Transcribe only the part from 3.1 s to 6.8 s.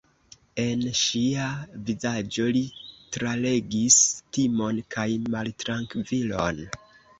tralegis timon kaj maltrankvilon.